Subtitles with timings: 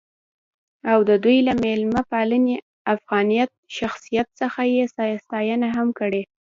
[0.91, 2.55] او د دوي له میلمه پالنې
[2.95, 4.83] ،افغانيت ،شخصیت څخه يې
[5.23, 6.21] ستاينه هم کړې.